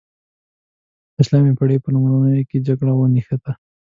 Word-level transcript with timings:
د 1.15 1.17
شلمې 1.25 1.51
پیړۍ 1.57 1.77
په 1.81 1.89
لومړیو 1.93 2.47
کې 2.49 2.65
جګړه 2.67 2.91
ونښته. 2.95 3.51